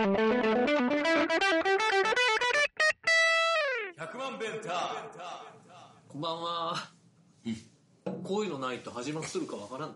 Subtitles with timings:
[0.00, 0.06] 100
[4.16, 4.96] 万弁タ
[6.08, 6.74] こんばんは。
[8.24, 9.94] こういうのないと始まっとるかわからん。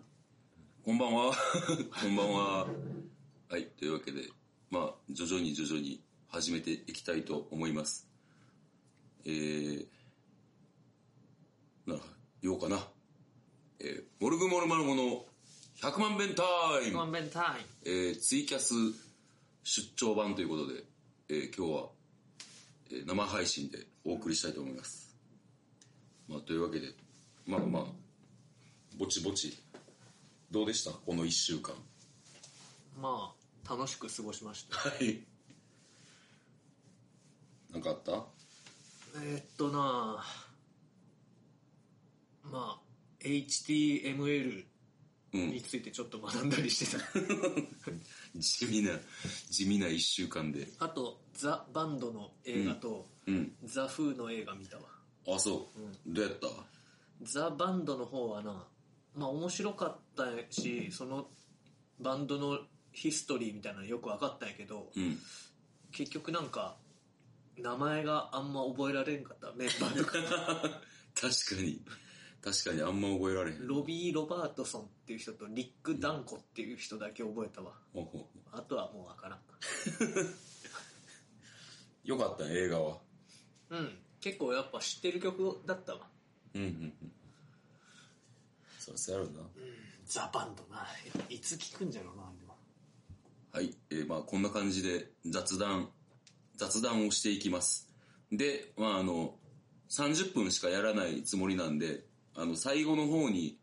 [0.84, 1.32] こんばんは。
[2.02, 2.66] こんばんは。
[3.48, 4.28] はい、というわけで、
[4.70, 8.06] まあ、徐々に徐々に始めていきたいと思います。
[9.24, 9.86] えー、
[11.86, 11.98] な、
[12.42, 12.86] 言おうかな。
[13.78, 15.24] えー、モルグモルマルモの
[15.80, 16.42] 100万弁タ
[16.86, 17.66] イムワンベンタイム。
[17.86, 18.74] えー、ツイキャス
[19.64, 20.84] 出張版ということで、
[21.30, 21.88] えー、今日は、
[22.90, 25.16] えー生配信でお送りしたいと思います。
[26.28, 26.88] まあ、というわけで、
[27.46, 27.84] まあまあ、
[28.96, 29.58] ぼちぼち、
[30.50, 30.90] どうでした？
[30.92, 31.74] この一週間。
[33.00, 33.32] ま
[33.66, 34.76] あ、楽しく過ごしました。
[34.76, 35.24] はい。
[37.72, 38.24] なんかあった？
[39.24, 40.22] えーっとな
[42.44, 42.80] まあ、
[43.20, 44.64] HTML うん
[45.38, 45.62] に。
[45.62, 47.04] ついてちょっと学んだりしてた。
[48.38, 48.98] 地味な、
[49.50, 50.68] 地味な一週間で。
[50.78, 53.54] あと、ザ・バンドの映画と、うん。
[53.64, 54.84] ザ・フーの映画見たわ。
[55.28, 56.12] あ、そう。
[56.12, 56.48] どうやった？
[57.22, 58.66] ザ・バンドの方はな、
[59.14, 61.28] まあ面白かったし、その
[62.00, 62.60] バンドの
[62.92, 65.18] ヒストリーみたいなのよく分かったんやけど、うん。
[65.92, 66.76] 結局なんか、
[67.56, 70.12] 名前があんま覚えられんかった、メンバーとか。
[71.14, 71.80] 確かに。
[72.44, 73.66] 確かにあんま覚えられへん。
[73.66, 77.72] ロビー・ロバートソンっていう人とリック・ダンコっていう人だけ覚えたわ。
[77.94, 79.38] ほうほうあとはもう分からん。
[82.04, 83.00] よかったね、映画は。
[83.70, 83.98] うん。
[84.20, 86.06] 結構やっぱ知ってる曲だったわ。
[86.52, 86.70] うんうんう
[87.06, 87.12] ん。
[88.78, 89.40] そりゃそうやろうな。
[90.04, 90.86] ザ・バンドな。
[91.30, 92.58] いつ聞くんじゃろうな、でも。
[93.52, 95.90] はい、えーまあこんな感じで雑談、
[96.56, 97.88] 雑談をしていきます。
[98.30, 99.38] で、まああの、
[99.88, 103.58] 30分しかやらないつもりなんで、あの、最後の方に、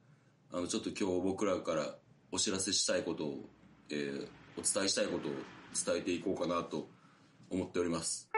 [0.52, 1.96] あの、ちょっと今日僕らから
[2.32, 3.50] お知らせしたいことを、
[3.90, 6.90] えーお伝えしたいことを伝えていこうかなと
[7.50, 8.30] 思っております。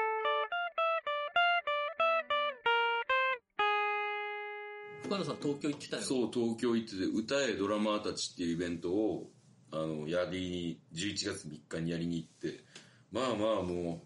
[5.03, 6.02] 深野さん東京行ってたよ。
[6.03, 9.29] そう、東京行ってて、歌えドラマーたちっていうイベントを、
[9.72, 12.63] あの、やりに、11月3日にやりに行って、
[13.12, 14.03] まあまあも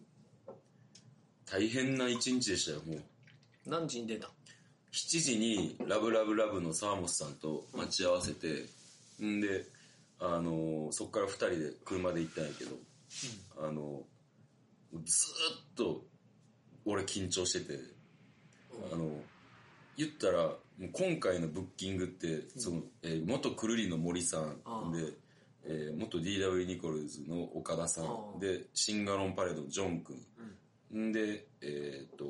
[0.48, 0.52] う、
[1.46, 3.04] 大変な一日でしたよ、もう。
[3.66, 4.32] 何時に出た
[4.92, 8.66] 7時にラブラブラブの沢本さんと待ち合わせて、
[9.24, 9.66] んで、
[10.20, 12.72] あのそっから2人で車で行ったんやけど、
[13.60, 14.02] あの
[15.06, 16.02] ずーっと
[16.86, 17.80] 俺緊張してて、
[18.92, 19.12] あの
[19.98, 25.14] 言ったら、もう今回のブッキングって、その、えー元くるりの森さんで、
[25.66, 31.12] えー元 DW ニコルズの岡田さんで、シンガロンパレードのジョン君、ん。
[31.12, 32.26] で、えっ、と、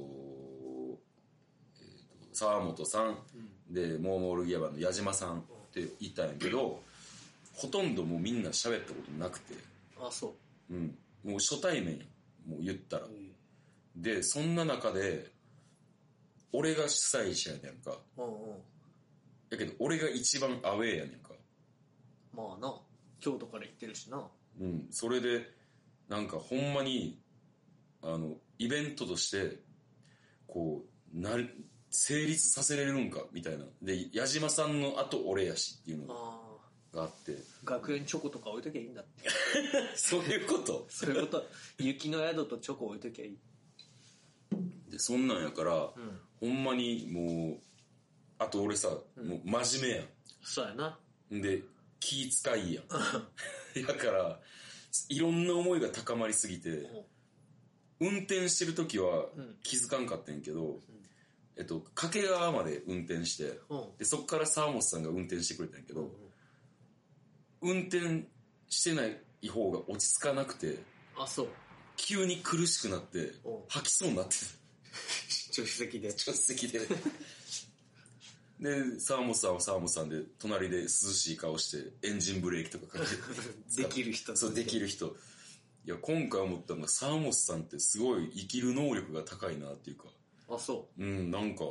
[2.37, 3.17] 沢本さん、
[3.69, 5.41] で、モーモールギアバンの矢島さんっ
[5.73, 6.81] ていたんやけど、
[7.53, 9.55] ほとんどもうみんな喋ったことなくて、
[9.99, 10.35] あ、そ
[10.69, 10.73] う。
[10.73, 10.97] うん。
[11.23, 12.05] もう初対面や
[12.47, 13.05] もう言ったら。
[13.05, 13.27] うん
[13.97, 15.31] で、そんな中で、
[16.53, 17.97] 俺が主催者やねんか。
[18.17, 18.31] うんうん。
[19.49, 21.33] やけど、俺が一番アウェーやねんか。
[22.33, 22.75] まあな、
[23.19, 24.23] 京都から行ってるしな。
[24.61, 24.87] うん。
[24.91, 25.49] それで、
[26.07, 27.19] なんかほんまに、
[28.03, 29.57] あの、イベントとして、
[30.47, 31.49] こう、なる、
[31.89, 33.65] 成立させれるんか、みたいな。
[33.81, 36.13] で、矢島さんの後俺やしっていうの
[36.93, 37.37] あがあって。
[37.63, 37.65] あ。
[37.65, 39.29] 学園チョコとか置いときゃいいんだって。
[39.95, 40.85] そういうこと？
[40.89, 41.45] そういうこと。
[41.79, 43.37] 雪の宿とチョコ置いときゃいい。
[44.89, 45.91] で、そんなんやから、ん
[46.39, 47.57] ほんまにもう、
[48.39, 50.05] あと俺さ、もう真面目やん。
[50.43, 50.99] そうやな。
[51.31, 51.61] で、
[51.99, 52.87] 気遣いやん。
[53.87, 54.39] だから、
[55.09, 56.87] いろんな思いが高まりすぎて、
[57.99, 60.79] 運転してる時はん気づかんかったんやけど、
[61.57, 66.12] えっと、掛川まで運転して、うんで、そっから沢本さんが運転してくれたんやけど、
[67.62, 68.28] 運転
[68.69, 69.03] してな
[69.41, 70.79] い方が落ち着かなくて、
[71.17, 71.47] あ、そう。
[71.96, 73.31] 急に苦しくなってうん、
[73.69, 74.35] 吐きそうになって、
[75.51, 76.12] 助手席で。
[76.12, 76.88] 助手席で。
[78.59, 81.69] で、沢本さんは沢本さんで、隣で涼しい顔し
[82.01, 83.22] て、エンジンブレーキとかかけて。
[83.84, 85.16] できる人そう、できる人。
[85.85, 90.05] いや、今回思ったのが、沢本さんってすごい生きる能力が高いなっていうか、
[90.49, 91.66] あ、そうん、なんか、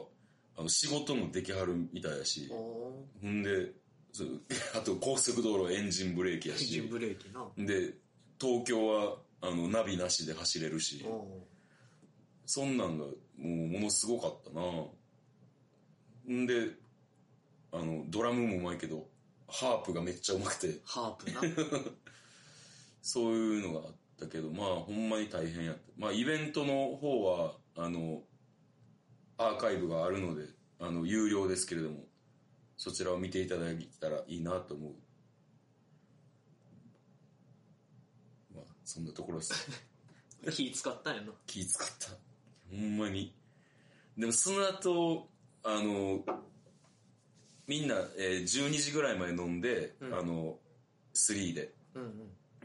[0.57, 3.73] あの、仕事もできはるみたいやしほんで、
[4.75, 7.47] あと高速道路エンジンブレーキやしエンジン、ブレーキな。
[7.57, 7.95] で、
[8.41, 11.47] 東京は、あの、ナビなしで走れるし、お
[12.47, 14.63] そんなんが、もう、ものすごかったな。
[16.35, 16.71] んで、
[17.73, 19.09] あの、ドラムもうまいけど、
[19.49, 21.41] ハープがめっちゃうまくて、ハープな。
[23.03, 25.81] そういうのがあったけど、まあ、ほんまに大変やった。
[25.97, 28.25] まあ、イベントの方は、あの、
[29.39, 30.47] アーカイブがあるので、
[30.81, 32.05] あの、有料ですけれども、
[32.77, 34.95] そちらを見ていただけたらいいなと思う。
[38.55, 39.71] まあ、そんなところです。
[40.53, 41.33] 気使ったんやな。
[41.47, 42.11] 気使った。
[42.71, 43.35] ほんまに。
[44.17, 45.29] でもその後
[45.63, 46.25] あの
[47.67, 50.15] みんな、えー12時ぐらいまで飲んで、うん。
[50.15, 50.59] あの
[51.15, 51.75] 3で。
[51.95, 52.03] うん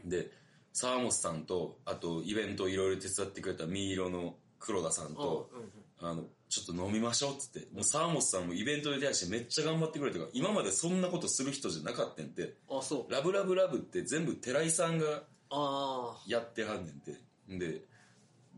[0.02, 0.08] うん。
[0.08, 0.30] で
[0.72, 5.70] 沢本さんとあとイベントをいろいろ手伝ってくれたミイロの黒田さんとうんうん。
[5.98, 12.56] あのちょっと飲みましょうっつってもう沢本さんもイベントで出会いしてめっちゃ頑張ってくれたから今までそんなことする人じゃなかったんて。
[12.68, 13.10] あそう。
[13.10, 17.16] ラブラブラブって全部寺井さんがあやってはんねんて。
[17.48, 17.80] で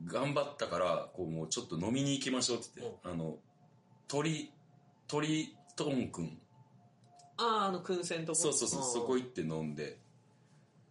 [0.06, 3.37] 頑張ったからこうもうちょっと飲みに行きましょうって言って、あの
[4.08, 4.50] 鳥
[5.06, 6.37] 鳥トンくん。
[7.37, 8.38] ああああの燻製のとこ。
[8.38, 9.99] そうそうそうそこ行って飲んで。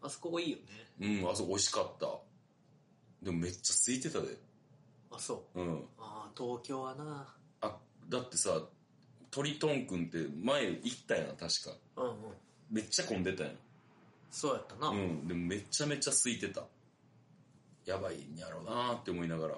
[0.01, 0.57] あそこいいよ
[1.01, 1.21] ね。
[1.21, 2.07] うんあそこ美味しかった。
[3.21, 4.37] でもめっちゃ空いてたで
[5.15, 5.61] あそう。
[5.61, 5.75] うん。
[5.99, 7.27] ああ東京はな。
[7.61, 7.77] あ
[8.09, 8.61] だってさ
[9.31, 11.49] 鳥トンくんって前行ったやん確か。
[11.97, 12.15] うんうん。
[12.71, 13.53] めっちゃ混んでたやん。
[14.31, 15.27] そうやったな、うん。
[15.27, 16.63] でもめちゃめちゃ空いてた。
[17.85, 19.55] やばいんやろうなーって思いながら。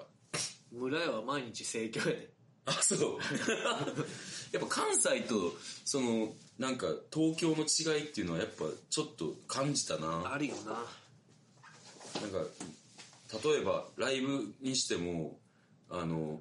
[0.72, 2.30] 村屋は毎日盛況やで。
[2.66, 3.18] あそう。
[4.52, 5.54] やっぱ関西と
[5.84, 10.32] そのなんか東京の違いっていうのはやっぱちょっと感じたな。
[10.32, 10.72] あるよな。
[12.20, 12.38] なんか
[13.44, 15.38] 例えばライブにしても
[15.90, 16.40] あの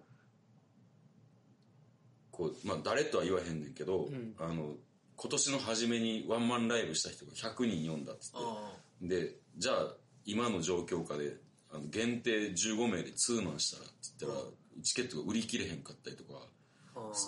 [2.32, 4.36] こうまあ誰とは言わへんねんけど、ん。
[4.40, 4.74] あの
[5.18, 8.38] 今年の初めにワンマンライブした人が100人呼んだっつって。
[8.40, 8.72] あ
[9.02, 9.94] でじゃあ
[10.26, 11.38] 今の状況下で
[11.72, 14.44] あの限定15名でツーマンしたらって言ったら、
[14.84, 16.48] チケットが売り切れへんかったりとか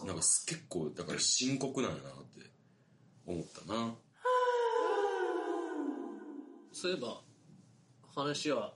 [0.06, 2.50] なんか結構だから深刻なんやなって
[3.26, 3.94] 思ったな。
[6.74, 7.22] そういえば
[8.14, 8.74] 話は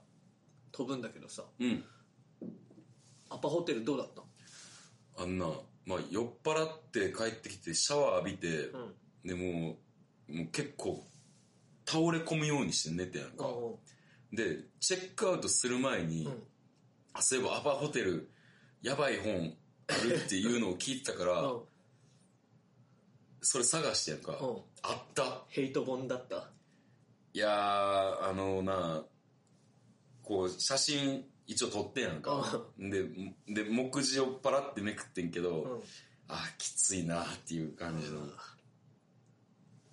[0.72, 1.44] 飛ぶんだけどさ。
[1.60, 1.84] うん
[3.34, 5.22] アパホテルどうだった？
[5.22, 5.46] あんな、
[5.86, 8.94] まあ、酔っ払って帰ってきてシャワー浴びて、うん。
[9.24, 9.76] でも
[10.28, 11.06] うもう結構
[11.86, 13.46] 倒れ込むようにして寝てやんか、
[14.32, 16.42] でチェックアウトする前に、うん。
[17.12, 18.30] あそういえばアパホテル
[18.82, 19.54] やばい本
[19.88, 21.60] あるっていうのを聞いてたから、 うん。
[23.42, 24.56] それ探してやんか、うん。
[24.82, 25.44] あった。
[25.48, 26.50] ヘイト本だった？
[27.34, 29.04] いやーあのな
[30.22, 33.04] こう写真一応撮ってんやんか、で
[33.48, 35.82] で目次をパラってめくってんけど、うん。
[36.28, 38.20] あきついなっていう感じの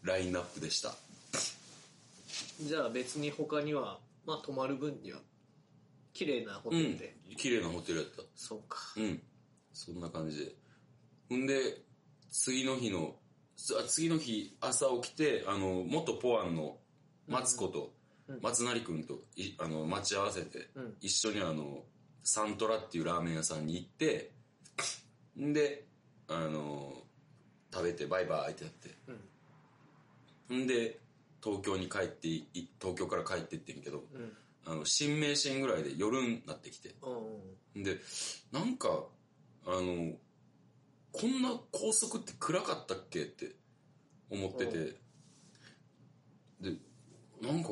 [0.03, 0.93] ラインナップでした。
[2.61, 5.19] じゃあ別に他にはまあ泊まる分には
[6.13, 6.83] 綺麗なホテうん。
[6.93, 8.21] ルで、綺麗なホテルやった。
[8.35, 8.77] そうか。
[8.97, 9.21] うん。
[9.73, 10.55] そんな感じで。
[11.29, 11.81] ほんで
[12.31, 13.15] 次の日の
[13.87, 16.77] 次の日朝起きてあの元ポアンの
[17.27, 17.89] マツコと、うん
[18.41, 20.93] 松成君といあの待ち合わせて、うん。
[21.01, 21.83] 一緒にあの
[22.23, 24.31] サントラっていうラーメン屋さんに行って
[25.39, 25.85] んで
[26.27, 26.93] あの
[27.73, 28.95] 食べてバイバイってやって。
[30.49, 30.63] うん。
[30.63, 30.99] んで
[31.43, 32.45] 東京に帰ってい
[32.79, 34.31] 東京から帰ってってんけどうん。
[34.65, 36.95] あの新名神ぐらいで夜になってきて。
[37.01, 37.97] うんで
[38.51, 38.89] なんか
[39.65, 40.13] あの
[41.11, 43.55] こんな高速って暗かったっけって
[44.29, 44.95] 思ってて。
[46.61, 46.73] で
[47.41, 47.69] なんか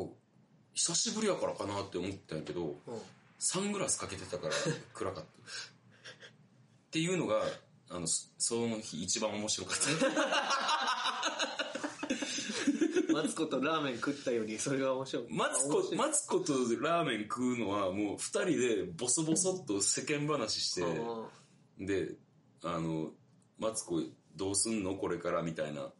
[0.78, 2.76] 久しぶりやからかなって思ったんやけどうん。
[3.40, 4.54] サングラスかけてたから
[4.94, 5.30] 暗かった。
[5.30, 5.34] っ
[6.92, 7.36] ていうのが
[7.90, 9.78] あのそその日一番面白かっ
[13.08, 13.14] た。
[13.14, 15.26] マツコとラーメン食ったよりそれが面白い。
[15.32, 22.14] マツコマツコとラーメン食うのはもう二人でボソボソっと世間話してうんで
[22.64, 23.10] あの
[23.60, 24.02] マツコ
[24.36, 24.96] どうすんの？
[24.96, 25.92] これからみたいなうん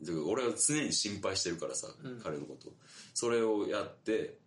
[0.00, 2.20] で俺は常に心配してるからさ、うん。
[2.20, 2.72] 彼のこと。
[3.14, 4.38] それをやって、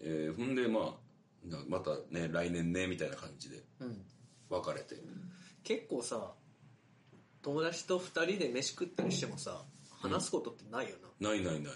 [0.00, 4.04] えーほんでまあなまたね来年ねみたいな感じでうん。
[4.50, 4.96] 別れて。
[5.62, 6.32] 結構さ
[7.42, 9.62] 友達と二人で飯食ったりしてもさ
[10.00, 11.72] 話すことってないよな、ないないない。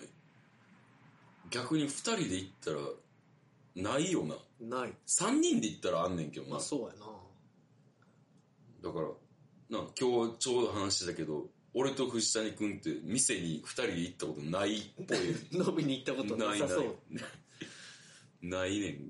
[1.50, 4.34] 逆に二人で行ったらないよな。
[4.60, 4.92] ない。
[5.06, 6.94] 三人で行ったらあんねんけどな、まあそうや
[8.82, 8.90] な。
[8.90, 9.08] だから
[9.70, 15.18] な今日ちょうど話してたけど俺と藤谷君って店に二人で行ったことないっぽい。
[15.52, 16.96] 飲みに行ったことなないないさそう
[18.46, 19.00] ないね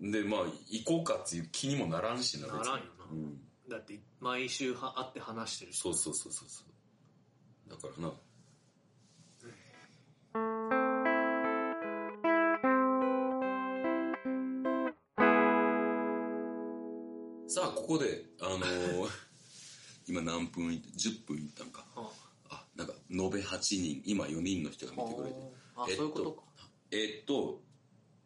[0.00, 0.10] ん。
[0.10, 3.04] でまあ行こうかっていう気にもならんしなならんよな。
[3.10, 5.72] うん、だって毎週は会って話してる。
[5.72, 7.70] しそうそうそうそうそう。
[7.70, 8.14] だからな。
[17.48, 19.08] さあここであのー
[20.10, 21.84] 今何分いって10分いったんか。
[21.94, 22.10] あ。
[22.50, 25.36] あなんか延べ8人今4人の人が見てくれて。
[25.76, 26.42] あえっそういうことか。
[26.90, 27.60] えっと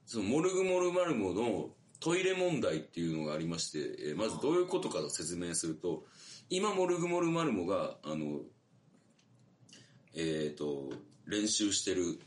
[0.07, 3.79] そのモルグモルマルモのトイレ問題っていうのがありまして、
[4.11, 6.05] えーまずどういうことかと説明すると
[6.51, 8.41] 今モルグモルマルモがあの
[10.15, 10.91] えっ、と
[11.27, 12.21] 練習してる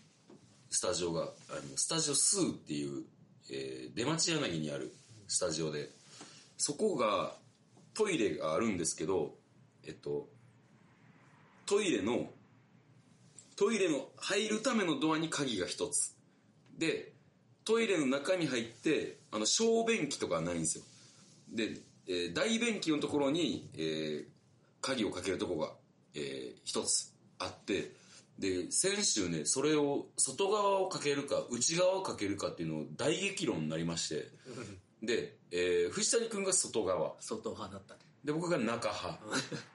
[0.70, 1.32] スタジオがあの
[1.76, 3.04] スタジオスーっていう、
[3.52, 4.94] えー出町柳にある
[5.28, 5.90] スタジオで
[6.58, 7.36] そこが
[7.94, 9.36] トイレがあるんですけど
[9.88, 10.28] えっと
[11.66, 12.30] トイレの
[13.56, 16.16] トイレの入るためのドアに鍵が一つ。
[16.78, 17.12] で
[17.66, 20.84] トイレの中に入ってあの小便器とかはないんですよ。
[21.50, 24.26] で、えー大便器のところに、えー
[24.80, 25.72] 鍵をかけるとこが、
[26.14, 27.92] えー一つあって。
[28.40, 34.30] で先週ねそれを外側をかけるか内側をかけるかっていうのを大激論になりまして。
[35.02, 37.16] で、えー藤谷君が外側。
[37.20, 39.20] 外派だったねで僕が中派。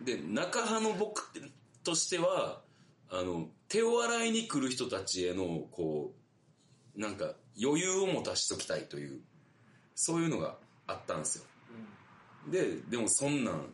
[0.02, 1.32] で中派の僕
[1.82, 2.61] としては
[3.11, 6.12] あの手を洗いに来る人たちへのこ
[6.94, 9.21] うなんか余裕を持たしときたいという
[9.94, 10.56] そういうのが
[10.87, 11.44] あったんですよ。
[12.50, 13.73] ででもそんなん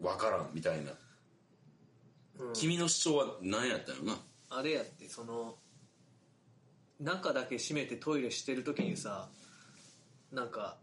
[0.00, 0.92] 分からんみたいな、
[2.54, 4.16] 君の主張は何やったのな。
[4.48, 5.56] あれやってその
[6.98, 9.28] 中だけ閉めてトイレしてる時にさ
[10.32, 10.78] なんか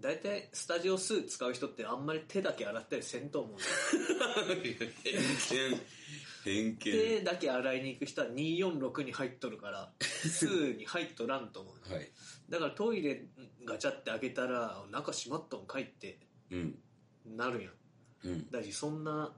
[0.00, 3.58] 大体スタジオスー使う人ってあんまり手だけ洗ったりせんと思う
[5.04, 5.80] 偏見
[6.44, 12.08] 偏見手だけ洗いに行く人は246に入っとるからスーに入っとらんと思うはい
[12.48, 13.22] だからトイレ
[13.66, 16.18] ガチャって開けたら中閉まっとんかいって
[17.26, 17.70] なるや
[18.30, 19.32] んうんだしそんな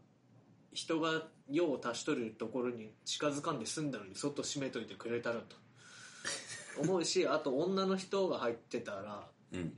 [0.73, 5.57] 人が用を足しとるところに近づかんで済んだのに外閉めといてくれたらと
[6.81, 9.73] 思うしあと女の人が入ってたらうん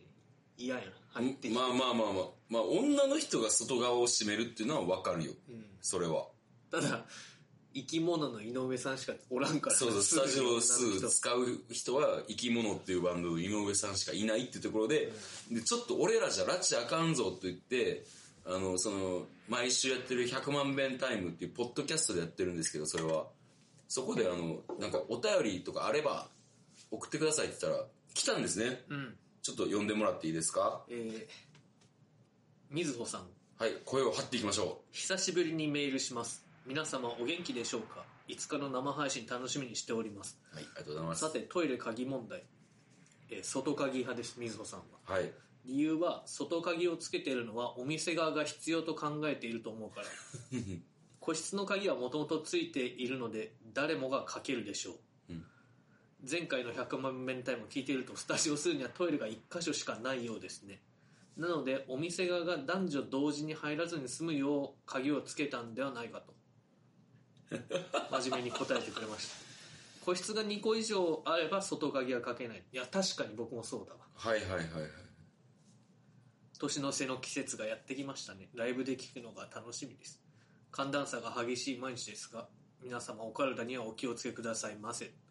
[0.57, 0.85] 嫌やん
[1.15, 2.25] 入ってまあまあまあまあ。
[2.49, 5.65] まあ女の人が外側を閉めるっていうのは分かるよ、うん。
[5.81, 6.27] それは。
[6.71, 7.05] ただ
[7.73, 9.77] 生き物の井上さんしかおらんから。
[9.77, 10.03] そうそう。
[10.03, 11.17] スタジオスすぐに女の人。
[11.17, 15.13] 使う人は生き物っていうバンドの井上さんしかいないっていうところで,、
[15.51, 18.05] でちょっと俺らじゃ拉致あかんぞと言って
[18.47, 23.27] あのその毎週やってる100万遍タイムっていうポッドキャストでやってるんですけどそれは。
[23.87, 26.27] そこであのなんかお便りとかあれば
[26.91, 28.83] 送ってくださいって言ったら来たんですね。
[28.89, 30.83] うんちょっと呼んでもらっていいですか？
[30.89, 31.27] えー、
[32.71, 33.27] みずほさん。
[33.59, 36.43] はい声を張っていきましょ久しぶりにメールします。
[36.67, 40.39] 皆様お元気でしょうか？5日の生配信楽しみにしております。
[40.55, 41.21] うはいありがとうございます。
[41.21, 42.43] さてトイレ鍵問題、
[43.29, 44.85] えー外鍵派ですみずほさんは。
[45.15, 45.31] はい。
[45.67, 50.07] 理由は外鍵をつけているのはお店側が必要と考えていると思うから。
[51.21, 55.01] 個室の鍵はもともとついているので誰もがかけるでしょう、うん
[56.29, 60.81] 前回の100万遍タイムを聞いているとスタジオ数にはトイレが1箇所しかないようですね。
[61.37, 66.35] なのでお店側が男女同時に入らずに済むよう鍵をつけたんではないかと。
[68.11, 69.35] 真面目に答えてくれました。
[70.05, 72.63] 個室が2個以上あれば外鍵はかけない。
[72.73, 74.01] いや確かに僕もそうだわ。
[74.15, 74.91] はいはいはいはい。
[76.59, 78.49] 年の瀬の季節がやってきましたね。
[78.55, 80.23] ライブで聴くのが楽しみです。
[80.71, 82.49] 寒暖差が激しい毎日ですが
[82.83, 85.07] 皆様お体にはお気をつけくださいませ。
[85.07, 85.24] あ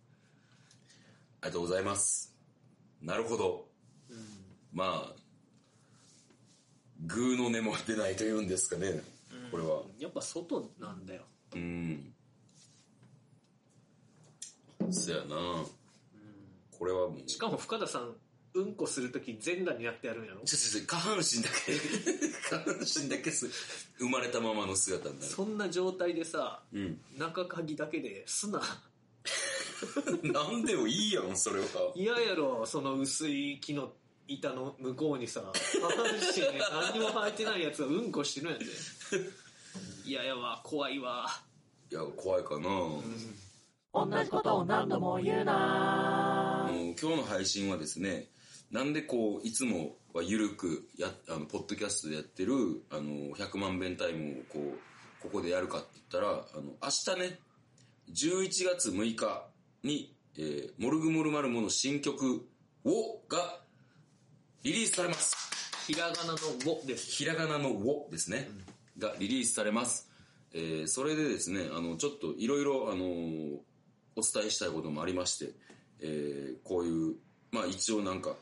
[1.43, 2.35] りがとうございます。
[3.01, 3.67] なるほど。
[4.73, 5.13] まあ
[7.05, 9.01] グーの根も出ないというんですかね。
[9.51, 9.81] これは。
[10.00, 11.23] やっぱ外なんだよ。
[11.55, 12.13] うん。
[14.89, 15.65] そやな。
[16.71, 17.29] これはもう。
[17.29, 18.15] しかも深田さん
[18.55, 20.41] うんこするとき全裸になってやるんやろ？
[20.45, 21.73] ちょちょちょ下半身だけ。
[22.50, 23.50] 下半身だけす
[23.97, 25.31] 生まれたままの姿になる。
[25.31, 27.01] そんな状態でさうん。
[27.17, 28.47] 中鍵だけです
[30.24, 31.65] な なんでもいいやんそれは。
[31.96, 33.94] 嫌やろその薄い木の
[34.27, 38.65] 板の向こうにさ下半身で何にも履いてないやつがうんこしてるんやで
[40.06, 41.27] 嫌やわ怖いわ。
[41.92, 42.70] いや怖いかな、
[43.94, 46.68] 同じことを何度も言うな。
[47.00, 48.30] 今日の配信はですね
[48.72, 52.53] なんでこういつもはゆるくやあのポッドキャストでやってる
[52.89, 54.80] あの100万遍タイムをこう
[55.22, 57.39] ここでやるかって言ったらあの明日ね
[58.12, 59.48] 11月6日
[59.84, 62.48] に、えーモルグモルマルモの新曲
[62.86, 63.62] 「を」が
[64.63, 65.36] リリースされます。
[65.88, 67.12] ひらがなの「も」です。
[67.12, 68.50] ひらがなの「を」ですね、
[68.98, 70.10] がリリースされます、
[70.54, 73.60] えーそれでですねあのちょっといろいろあのー
[74.16, 75.54] お伝えしたいこともありまして、
[76.00, 77.16] えーこういう
[77.52, 78.36] まあ一応なんか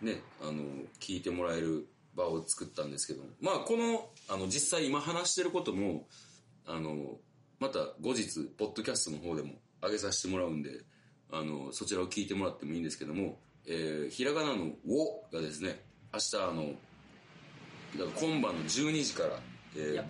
[0.00, 0.62] ねあの
[1.00, 3.28] 聞いてもらえる場を作ったんですけども。
[3.40, 6.08] まあこのあの実際今話してることも
[6.66, 7.18] あの
[7.58, 10.70] また後日ポッドキャストの方でも上げさせてもらうんで
[11.30, 16.74] あのそちらを聞いてもらってもいいんですけども、えーひらがなの「を」がですね明日あの
[17.98, 19.40] だから今晩の12時から、
[19.76, 20.04] えーいや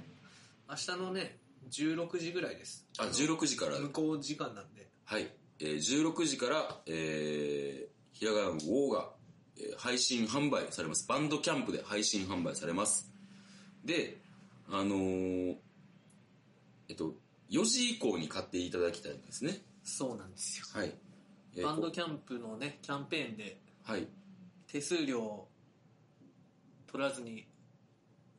[0.68, 1.38] 明日のね
[1.70, 2.86] 16時ぐらいです。
[2.98, 3.78] あ16時から。
[3.78, 4.88] 向こう時間なんで。
[5.04, 9.12] はい、えー16時から、えーひらがなの「ウォーが、
[9.56, 11.06] えー配信販売されます。
[11.08, 13.10] バンドキャンプで配信販売されます。
[13.84, 14.18] で
[14.68, 15.56] あのー
[16.88, 17.14] えっと
[17.52, 20.92] 4時以降に買っていただきたいんですねそうなんですよはい。
[21.56, 24.06] えーバンドこキャンプのねキャンペーンではい。
[24.66, 25.48] 手数料を
[26.90, 27.46] 取らずに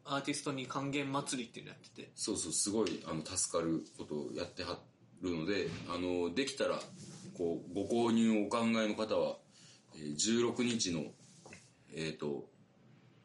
[0.05, 4.79] アーティストに還元祭りっていうのやっててそうそう、すごい、あの、助かることをやっては
[5.22, 6.79] るので、あの、できたら、
[7.38, 9.38] こう、ご購入をお考えの方は、
[9.96, 11.05] えー16日の、
[11.96, 12.46] えっ、と、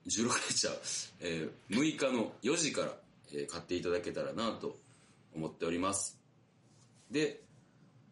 [0.06, 0.74] 16日は、
[1.20, 2.92] えー6日の4時から、
[3.32, 4.76] えー買っていただけたらなと
[5.34, 6.18] 思っております。
[7.10, 7.42] で、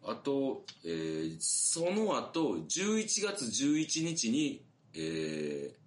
[0.03, 5.77] あと、えーその後、11月11日に、えー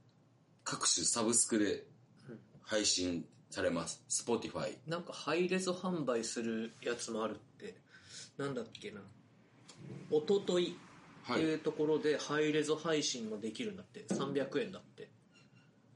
[0.62, 1.84] 各種サブスクで
[2.62, 4.04] 配信されます。
[4.08, 4.76] Spotify。
[4.86, 7.74] なんかハイレゾ販売するやつもあるって
[8.36, 9.00] なんだっけな
[10.12, 10.76] おととい
[11.32, 11.54] ってい。
[11.54, 15.08] うところでハイレゾ配信もできるんだって300円だって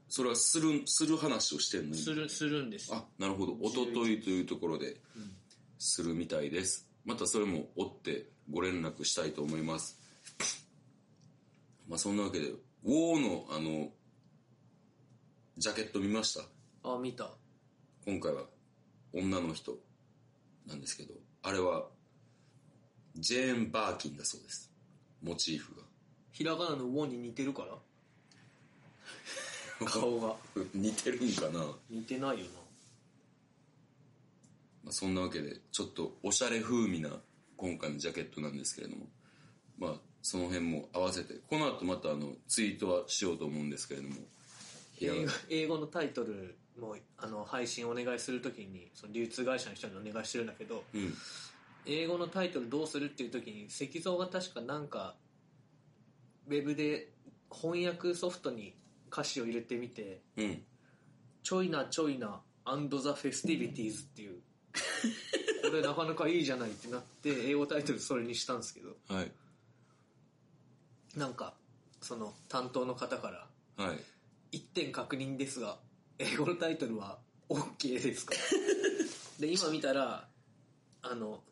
[0.07, 1.95] それはする、する話をしてんの？
[1.95, 3.57] するするんですよあ、なるほど。
[3.61, 4.97] おとといというところで、
[5.79, 6.87] するみたいです。
[7.03, 9.99] またそれも追ってご連絡したいと思います。
[11.87, 13.89] まあそんなわけで、ウォーのあの、
[15.57, 16.89] ジャケット見ました？
[16.89, 17.31] あ見た
[18.05, 18.43] 今回は
[19.13, 19.77] 女の人
[20.67, 21.87] なんですけど、あれは、
[23.15, 24.71] ジェーン・バーキンだそうです。
[25.23, 25.81] モチーフが。
[26.31, 27.77] ひらがなの「ウォ」に似てるから
[29.83, 30.35] 顔が。
[30.73, 31.65] 似てるんかな。
[31.89, 32.51] 似てないよな。
[34.85, 37.09] まあ、そんなわけでちょっとおしゃれ風味な
[37.57, 39.07] 今回のジャケットなんですけれども。
[39.77, 44.15] まあその辺も合わせてこの後またあのツイートはしようと思うんですけれども。
[45.49, 51.13] 英語のタイトルもあの配信お願いするときにその流通会社の人にお願いしてるんだけどうん。
[51.85, 55.15] 英語のタイトルどうするっていう時に石像が確かなんか
[56.47, 57.09] ウェブで
[57.51, 58.73] 翻訳ソフトに
[59.11, 60.63] 歌詞を入れてみてうん
[61.43, 64.41] 「ちょいなちょいな and the festivities」っていう。
[65.63, 68.95] これなかなかいいじゃないってなって英語タイトルそれにしたんですけど。
[69.07, 69.31] はい。
[71.15, 71.55] なんか
[72.01, 73.31] その担当の方か
[73.77, 73.99] らはい。
[74.51, 75.79] 一点確認ですが
[76.19, 78.33] 英語のタイトルは OK ですか？
[79.39, 80.27] で今見たら
[81.01, 81.43] あの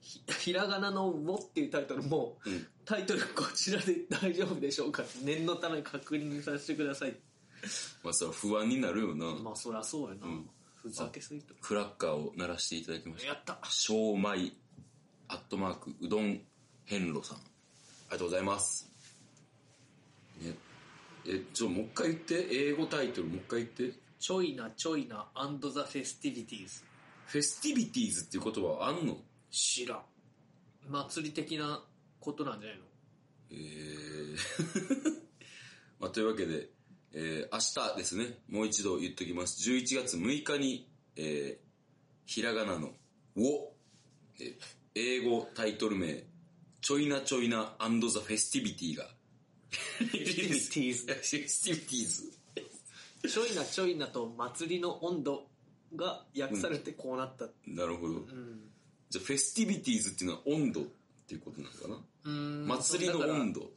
[0.00, 5.02] ひひらがなの「も」っていうタイトルも、うんタイトルこちらで大丈夫でしょうか？
[5.24, 7.16] 念のため確認させてください。
[8.02, 10.48] まあそれは不安になるよな、まあそりゃそうやな、ん。
[10.74, 13.28] ふざけすぎとクラッカーを鳴らしていただきました。
[13.28, 13.58] やった。
[13.62, 14.52] 小米
[15.28, 16.40] アットマークうどん
[16.84, 17.38] 変路さん。
[17.38, 17.46] あり
[18.10, 18.90] がとうございます。
[20.40, 20.56] ね。
[21.26, 22.48] えちょもう一回言って。
[22.50, 23.98] 英語タイトルもう一回言って。
[24.18, 26.84] ちょいなちょいな and the festivities
[27.26, 29.16] フェスティビティーズっていう言葉はあんの？
[29.50, 30.02] 知らん。
[30.88, 31.82] 祭り的な
[32.22, 32.84] ことなんじゃないの？
[33.50, 34.36] えー。
[36.00, 36.70] まあ、というわけで、
[37.12, 39.68] えー明日ですね、もう一度言っときます。
[39.70, 41.72] 11月6日に、えー
[42.24, 42.94] ひらがなの、
[43.36, 43.74] を、
[44.40, 44.54] えー
[44.94, 46.24] 英語タイトル名、
[46.82, 49.08] ちょいなちょいな and the festivity が、
[50.00, 52.32] festivities フェスティビティーズ。
[53.28, 55.48] ちょいなちょいなと祭りの温度
[55.96, 57.46] が訳されてこうなった。
[57.66, 58.14] なるほど。
[58.14, 58.70] うん。
[59.08, 60.86] じゃあ、フェスティビティーズっていうのは温度
[61.22, 63.70] っていうことなのかなうん祭りの温度。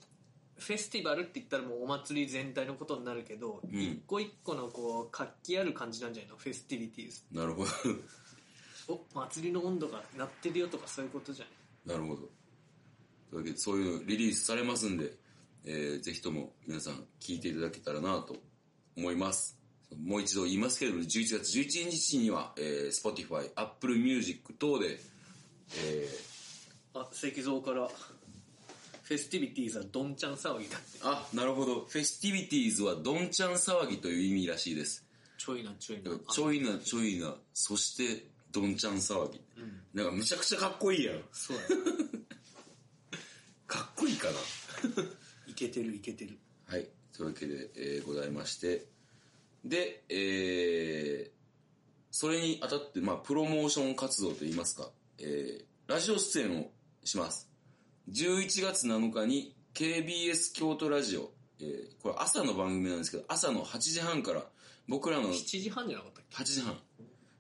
[0.58, 6.38] フェスティバルって言ったらもうお祭り全体のことになるけど、ん一個一個のこう活気ある感じなんじゃないの？
[6.38, 7.72] フェスティビティーズなるほど。
[8.88, 11.46] お祭りの温度が鳴ってるよとかそういうことじゃ
[11.88, 12.22] ないなるほど。
[12.22, 12.30] とい
[13.34, 15.14] うわけで、そういうのリリースされますんで、
[15.66, 18.38] えーぜひとも皆さん聞いていただけたらなと
[18.96, 19.58] 思います。
[19.98, 25.00] もう一度言いますけれども、11月11日には、えー Spotify、Apple Music 等で、
[25.78, 26.35] えー
[26.96, 27.88] あ石像から
[29.04, 31.82] フェスティビティーズはどんちゃん騒ぎだってあ、なるほど。
[31.82, 35.06] フェスティビティーズはどんちゃん騒ぎという意味らしいです。
[35.38, 39.42] ちょいなちょいなちょいなちょいな、そしてどんちゃん騒ぎ。
[39.94, 41.22] なんかむちゃくちゃかっこいいやん。
[41.34, 41.64] そうや
[43.68, 44.40] かっこいいかな。
[45.48, 46.88] いけてるいけてるはい。
[47.14, 48.88] というわけで、えーございまして。
[49.64, 51.36] で、えー
[52.12, 56.72] それにあたって、まあ、プロモーション活動といいますか、えーラジオ出演を
[57.06, 57.50] します。
[58.12, 64.44] 11月7日に KBS 京都ラジオ、えーこれ朝の番組なんですけど、朝の8時半から
[64.88, 66.78] 僕らの7時半じゃなかったっけ？8時半、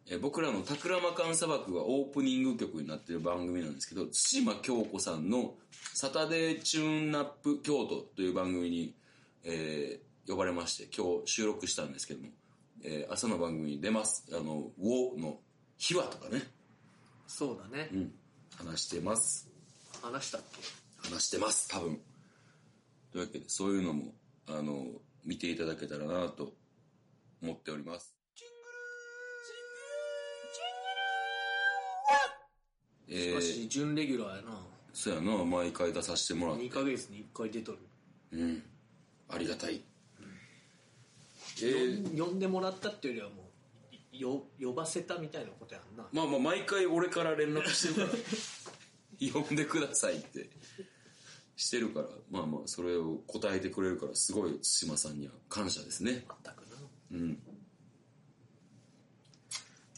[0.07, 5.55] えー僕らのタクラマカン砂漠がオープニング曲になってる番組なんですけど対馬京子さんの
[5.93, 8.95] 「サタデーチューンナップ京都」という番組に、
[9.43, 12.29] えー呼ばれまして今日収録したんですけども、
[12.83, 14.25] えー朝の番組に出ます。
[14.31, 15.39] あの「ウォー」の
[15.77, 16.41] 秘話とかね、
[17.27, 18.13] そうだね、うん、
[18.57, 19.51] 話してます
[20.05, 20.41] 話したっ
[21.01, 21.09] け？
[21.09, 21.99] 話してます多分。
[23.11, 24.13] というわけでそういうのも
[24.47, 24.85] あの
[25.23, 26.53] 見ていただけたらなと
[27.41, 28.15] 思っております。
[33.07, 34.59] えしかし準レギュラーやな。
[34.93, 36.63] そうやな毎回出させてもらって。
[36.63, 37.77] 2ヶ月に1回出とる。
[38.31, 38.63] うん。
[39.29, 39.81] ありがたい。
[41.57, 46.05] えー、呼んでもらったっていうよりはもうよ呼ばせたみたいなことやんな。
[46.11, 48.19] まあまあ毎回俺から連絡してるから
[49.33, 50.49] 呼んでくださいって。
[51.55, 52.07] してるから。
[52.29, 56.11] まあまあそれを答えてくれるからすごい対馬さんには感謝ですね。
[56.11, 56.77] 全くな。
[57.11, 57.41] うん。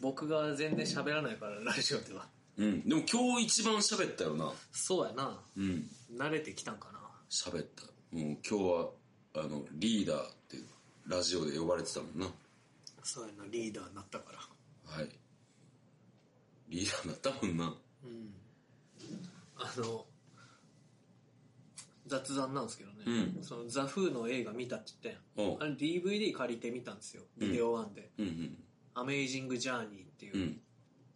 [0.02, 2.28] 僕が全然喋らないからラジオでは。
[2.58, 2.88] うん。
[2.88, 4.54] でも今日一番喋ったよな。
[4.72, 5.44] そうやな。
[5.56, 5.90] うん。
[6.16, 7.00] 慣れてきたんかな。
[7.30, 7.84] 喋った。
[8.12, 8.90] もう今日は
[9.44, 10.58] あのリーダーって
[11.08, 12.32] ラジオで呼ばれてたもんな。
[13.04, 13.46] そうやな。
[13.50, 14.92] リーダーになったから。
[14.92, 15.10] はい。
[16.70, 17.76] リーダーになったもんな。
[18.04, 18.47] うん
[19.60, 20.06] あの
[22.08, 23.44] 雑談なんですけどね、うん。
[23.44, 25.58] そのザ・フーの映画見たって言ったやん。
[25.62, 27.24] あれ DVD 借りてみたんですよ。
[27.38, 28.10] ビデオワンで。
[28.18, 28.58] うんうん
[28.96, 30.62] 「アメイジング・ジャーニー」っていう、うん。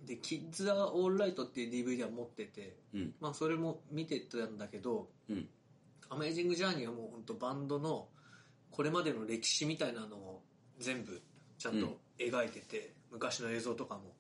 [0.05, 2.77] で「キッズ・ア・オールライト」っていう DVD は持ってて。
[2.93, 3.15] うん。
[3.19, 5.47] まあそれも見てたんだけどうん
[6.09, 8.09] 「アメイジング・ジャーニー」はもう本当バンドの
[8.69, 10.43] これまでの歴史みたいなのを
[10.79, 11.21] 全部
[11.57, 14.13] ちゃんと描いてて、昔の映像とかも。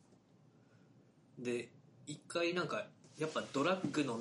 [1.39, 1.69] で
[2.05, 4.19] 一回なんかやっぱドラッグの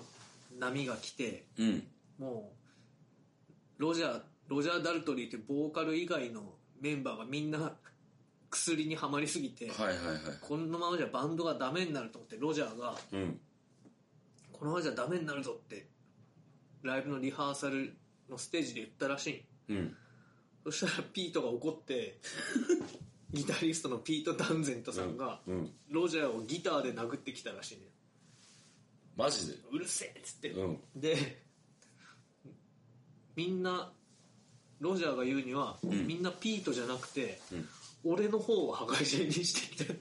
[0.59, 1.83] 波が来てうん。
[2.19, 2.53] も
[3.79, 6.43] うロジャーロジャー・ダルトリーってボーカル以外の
[6.81, 7.73] メンバーがみんな
[8.51, 10.17] 薬にはまりすぎて、はいはいはい。
[10.41, 13.41] このままじゃバンドがダメになると思ってロジャーがうん
[14.53, 15.87] このままじゃダメになるぞって
[16.83, 17.97] ライブのリハーサル
[18.29, 19.45] のステージで言ったらしい。
[19.71, 19.97] うん。
[20.65, 22.19] そしたらピートが怒って
[23.33, 25.71] ギタリストのピート・ダウンゼントさんがうん。
[25.89, 27.85] ロジャーをギターで殴ってきたらしいね
[29.21, 29.59] マジで。
[29.71, 30.81] うるせえっつって、うん。
[30.97, 31.43] で
[33.37, 33.93] みんな
[34.81, 36.07] ロジャーが言うには、ん。
[36.07, 37.69] みんなピートじゃなくて、うん。
[38.05, 39.95] 俺の方を破壊人にしてきて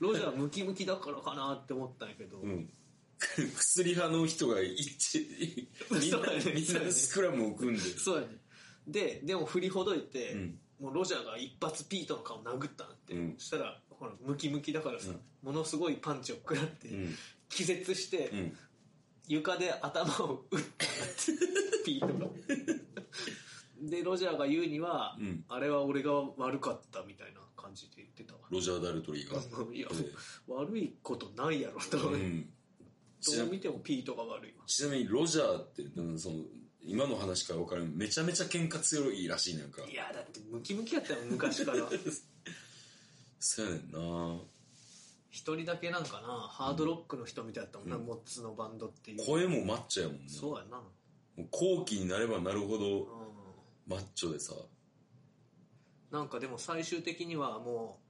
[0.00, 2.72] ロジャームキムキだからかなって思ったんやけど、うん。
[3.54, 7.80] 薬派の人が一致みんなそうやねみんなスクラムを組んで。
[7.80, 8.38] そうやね。
[8.86, 10.58] ででも振りほどいて、うん。
[10.80, 13.34] もうロジャーが一発ピートの顔殴ったんって、うん。
[13.38, 15.20] そしたらほらムキムキだからさ、うん。
[15.42, 17.14] ものすごいパンチを食らって、うん。
[17.48, 18.56] 気絶して、うん。
[19.28, 22.30] 床で頭を打ったってピートが
[23.82, 25.44] でロジャーが言うには、うん。
[25.48, 28.40] あれは俺が悪かったみたいな感じで言ってたわ。
[28.50, 29.40] ロジャー・ダルトリーが。
[29.74, 30.12] いや、え
[30.46, 32.52] 悪いことないやろと、えうん。
[33.36, 34.64] どう見てもピートが悪いわ。
[34.66, 36.44] ちなみにロジャーってうんその
[36.82, 39.82] 今の話から分かるめちゃめちゃ喧嘩強いらしいねんか。
[39.84, 41.78] いやだってムキムキやったよ昔から
[43.38, 44.40] そうやねんな。
[45.30, 48.06] 一人だけなんかなハードロックの人みたいだったもんな、うん。
[48.06, 49.26] モッツのバンドっていう。
[49.26, 50.22] 声もマッチョやもんね。
[50.28, 50.84] そうやな、も
[51.38, 53.06] う後期になればなるほうどん、
[53.86, 54.54] マッチョでさ。
[56.10, 58.00] なんかでも最終的にはも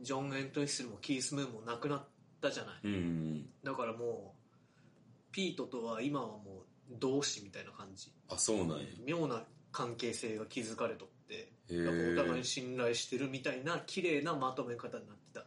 [0.00, 2.04] うジョン・エントリッスルもキース・ムーンも亡くなっ
[2.40, 2.74] たじゃない。
[2.84, 8.12] うんうんだからもうピートとは今はもう同志みたいな感じ。
[8.28, 8.84] あそうなんや。
[9.04, 9.42] 妙な
[9.72, 11.84] 関係性が築かれとってへー。
[11.84, 12.11] なんかお互い
[12.42, 15.44] に信頼してるみたいな綺麗なまとめ方になってた。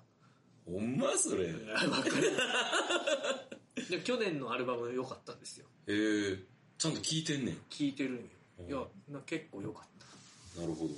[0.66, 1.46] ほんまそれ。
[1.46, 2.32] へいやわかる。
[3.90, 5.68] で去年のアルバム良かったんですよ。
[5.88, 6.40] え。
[6.78, 7.56] ちゃんと聞いてんねん。
[7.70, 8.22] 聴いてるんよ。
[8.60, 8.64] う。
[8.64, 9.88] んいやな結構良かっ
[10.56, 10.62] た。
[10.62, 10.94] なるほど。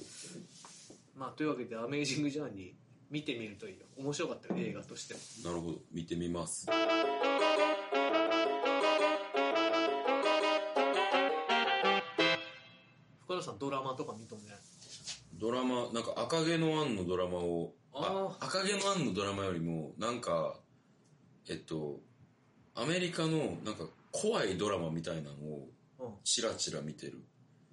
[1.15, 2.73] まあというわけで「アメイジング・ジャーニー」
[3.09, 3.85] 見てみるといいよ。
[3.97, 5.15] 面白かったよ映画として。
[5.15, 5.19] も
[5.51, 5.79] なるほど。
[5.91, 6.67] 見てみます。
[13.25, 14.51] 深田さんドラマとか見とんね
[15.37, 20.55] ドラマなんか赤毛のアンのドラマをああ赤毛のアンのドラマよりもなんか
[21.49, 21.99] えっと
[22.75, 25.67] アメリカのなんか怖いドラマみたいなのを
[25.99, 26.07] うん。
[26.23, 27.23] チラチラ見てる。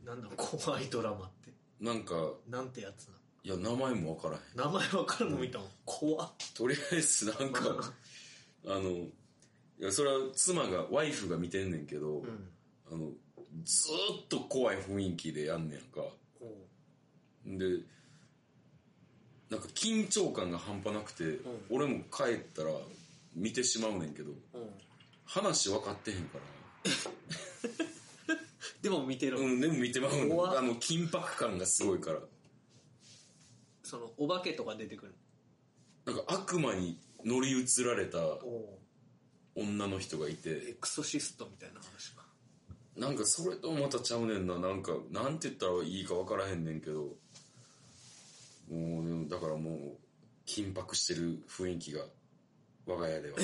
[0.05, 1.53] なんだ怖いドラマって。
[1.81, 2.14] なんか
[2.48, 4.40] なんてやつないや名前もわからへん。
[4.57, 6.33] 名前わかるの見たの怖っ。
[6.55, 7.92] とりあえずなんか
[8.66, 9.12] あのい
[9.79, 12.48] やそれは妻がワイフが見てんねんけど、うん。
[12.90, 13.11] あの
[13.64, 16.00] ずーっと怖い雰囲気でやんねやんか
[17.46, 17.80] で
[19.50, 21.38] なんか緊張感が半端なくて、
[21.70, 22.70] 俺も帰ったら
[23.37, 24.37] 見てしまうねんけどうん。
[25.26, 26.44] 話分かってへんから。
[28.83, 30.33] でも見てる、うんでも見てまうねん。
[30.33, 32.20] あの緊迫感がすごいから。
[33.83, 35.14] そのお化けとか出てくる。
[36.04, 38.18] なんか悪魔に乗り移られた
[39.54, 42.26] 女の人がいエてクソシストみたいな話か。
[42.96, 44.59] なんかそれとまたちゃうねんな。
[44.59, 47.16] なんかなんて言ったらいいか分からへんねんけど
[48.70, 49.98] もうだからもう
[50.46, 52.05] 緊迫してる雰囲気が
[52.87, 53.37] 我が家では。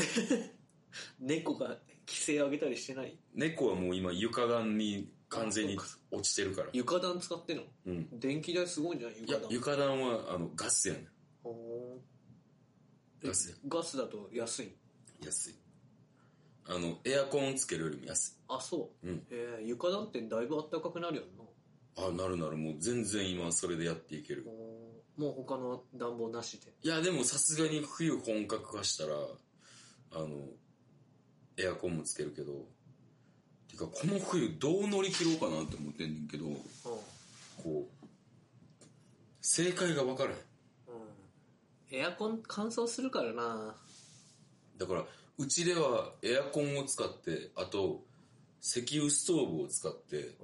[1.20, 1.68] 猫が
[2.06, 3.16] 規制上げたりしてない？
[3.34, 5.78] 猫はもう今床暖に完全に
[6.10, 6.68] 落ちてるから。
[6.72, 7.62] 床暖使ってんの？
[7.86, 8.18] うん。
[8.20, 9.18] 電気代すごいんじゃない？
[9.18, 9.76] いや床暖。
[9.76, 11.08] 床暖はあのガスやねん。
[13.22, 13.56] ガスや。
[13.68, 14.72] ガスだと安い？
[15.24, 15.54] 安い。
[16.66, 19.06] あの、エアコンつけるよりも安あそう。
[19.06, 19.10] い。
[19.10, 19.26] うん。
[19.30, 21.22] えー、床だってだいぶ暖かくなるよ
[21.96, 22.04] な。
[22.06, 24.44] あ、なるなる、もう全然今それでやっていける。
[25.20, 26.72] もう他の暖房なしで。
[26.82, 29.12] いや、でもさすがに冬本格化したら、
[30.12, 30.28] あの、
[31.58, 32.64] エアコンもつけるけど、
[33.68, 36.58] てか、この冬どう乗り切ろうかなって思ってんねんけど、うん、うん、
[37.62, 38.06] こう、
[39.42, 40.36] 正解が分からへん。
[41.92, 43.74] エアコン乾燥するからな。
[44.78, 45.04] だから、
[45.36, 48.02] うちではエアコンを使って、あと、
[48.62, 50.34] 石油ストーブを使って、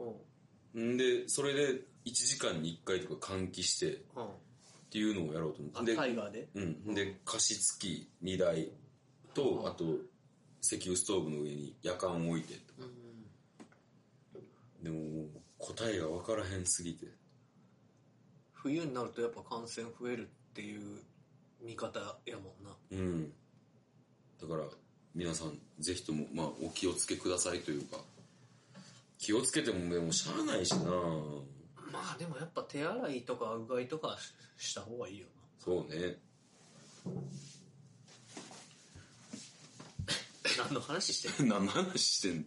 [0.74, 0.94] うん。
[0.94, 4.26] んで、それで1時間に1回とか換気してっうん
[4.96, 5.90] ていうのをやろうと思あって。
[5.90, 6.48] で、タイガーで？
[6.54, 6.94] うん。
[6.94, 8.70] で、加湿器2台
[9.35, 9.85] と、あと、
[10.62, 12.61] 石油ストーブの上に夜間を置いてと。
[12.80, 12.92] うん
[14.82, 15.28] でも
[15.59, 17.06] 答えが分からへんすぎて。
[18.52, 21.00] 冬になるとやっぱ感染増えるっていう
[21.61, 23.32] 見方やもんなうん。
[24.40, 24.64] だから、
[25.14, 27.98] 皆さん、ぜひとも、まあ、お気をつけくださいというか、
[29.18, 31.42] 気をつけても、でも、しゃあないしなま
[32.14, 34.16] あでもやっぱ手洗いとかうがいとか
[34.56, 35.26] しした方がいいよ
[35.58, 36.18] そうね。
[40.58, 41.56] な 何の話してんの？
[41.60, 42.44] 何の話してんの？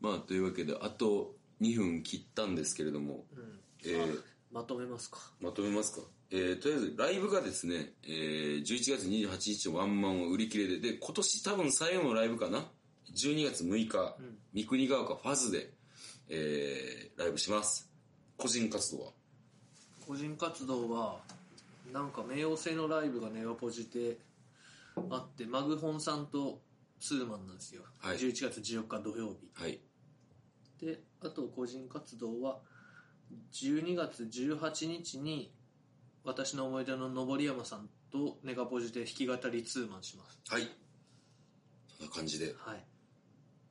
[0.00, 6.06] まあ、というわけで、あと2分切ったんですけれども、うんえーまとめますかまとめますか。
[6.30, 12.70] えー、とりあえず、ライブがですね、えー、11月28日のワンマンは売り切れで、で、今年多分最後のライブかな
[13.14, 15.72] ?12 月6日、うん三国ヶ丘ファズで、
[16.28, 17.90] えー、ライブします。
[18.36, 19.12] 個人活動は？
[20.06, 21.20] 個人活動は
[21.92, 24.18] なんか冥王星のライブがネガポジで
[25.10, 26.60] あってマグホンさんと
[27.00, 29.80] ツーマンなんですよ、はい11月14日土曜日はい。
[30.80, 32.58] であと個人活動は
[33.52, 35.52] 12月18日に
[36.24, 40.68] 私の思い出の登山さんとネガポジで弾き語りツーマンしますはい。
[41.98, 42.54] そんな感じで。
[42.58, 42.84] はい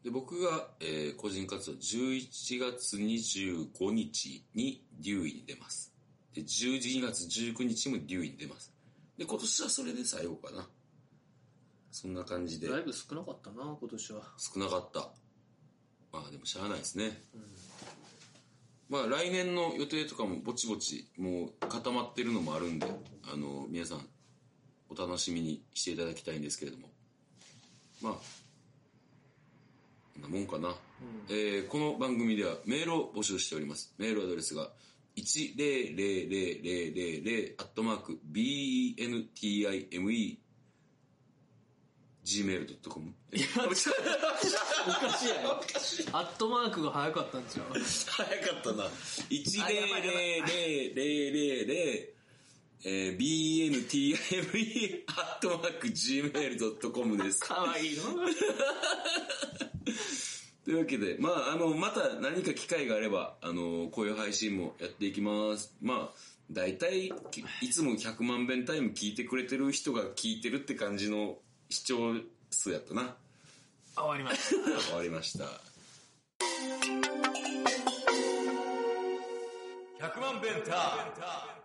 [0.03, 5.93] で、僕が、えー個人活動11月25日にデューイに出ます。
[6.33, 8.73] で、12月19日もデューイに出ます。
[9.17, 10.67] で、今年はそれで最後かな。
[11.91, 12.67] そんな感じで。
[12.67, 15.09] ライブ少なかったな今年は少なかった。
[16.11, 17.21] まあでもしゃあないですね。
[18.89, 22.87] まあ来年の予定とかもぼちぼちもう固まってるのもあるんで、
[23.31, 24.07] あの、皆さん
[24.89, 26.89] お楽しみにしていただきたいんですけれども。
[28.01, 28.13] まあ、
[30.19, 30.75] なもんかな。
[31.29, 33.93] えーこの番組ではメールを募集しております。
[33.97, 34.69] メールアドレスが
[35.15, 40.37] 1000000アットマーク bentime
[42.23, 43.13] gmail.com
[43.65, 43.87] おかし
[45.25, 45.59] いやろ
[46.13, 47.65] アットマークが早かったんちゃう？
[47.79, 48.83] 早かったな。
[49.29, 52.07] 1000000
[52.83, 54.15] えー、bntime
[55.07, 57.39] アットマーク gmail.com です。
[57.41, 58.03] かわいいの？
[60.63, 65.75] というわけで、まあ、あの、また何か機会があれば、あの、こういう配信もやっていきます。
[65.81, 66.17] まあ、
[66.51, 71.39] 大体、きいつも100万遍タイム聞いてくれてる人が聞いてるって感じの
[71.69, 72.15] 視聴
[72.51, 73.15] 数やったな。
[73.95, 75.45] 終わりました 終わりました。
[79.99, 81.60] 100万弁タイム